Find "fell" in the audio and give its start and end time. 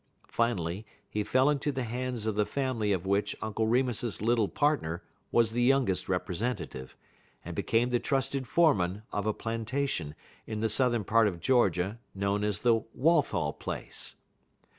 1.23-1.47